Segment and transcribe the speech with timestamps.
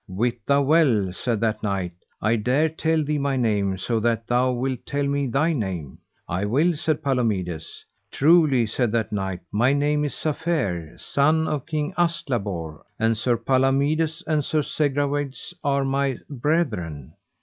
[0.07, 1.91] Wit thou well, said that knight,
[2.23, 5.99] I dare tell thee my name, so that thou wilt tell me thy name.
[6.27, 7.85] I will, said Palomides.
[8.11, 14.23] Truly, said that knight, my name is Safere, son of King Astlabor, and Sir Palomides
[14.25, 17.13] and Sir Segwarides are my brethren.